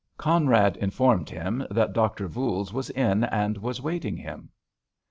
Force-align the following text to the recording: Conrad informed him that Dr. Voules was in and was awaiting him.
Conrad 0.17 0.77
informed 0.77 1.29
him 1.29 1.63
that 1.69 1.93
Dr. 1.93 2.27
Voules 2.27 2.73
was 2.73 2.89
in 2.89 3.23
and 3.25 3.55
was 3.59 3.77
awaiting 3.77 4.17
him. 4.17 4.49